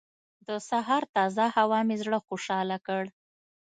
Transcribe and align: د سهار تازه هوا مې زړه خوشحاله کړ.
د 0.47 0.49
سهار 0.69 1.03
تازه 1.15 1.45
هوا 1.55 1.79
مې 1.87 1.95
زړه 2.03 2.19
خوشحاله 2.27 2.77
کړ. 2.87 3.03